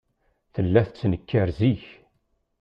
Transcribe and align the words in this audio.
Tella 0.53 0.81
tettenkar 0.85 1.49
zik. 1.57 1.85